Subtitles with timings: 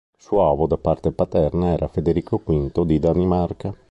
[0.17, 3.71] Suo avo da parte paterna era Federico V di Danimarca.